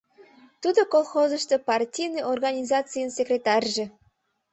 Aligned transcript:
Тудо 0.61 0.81
колхозышто 0.93 1.55
партийный 1.67 2.27
организацийын 2.33 3.09
секретарьже. 3.17 3.85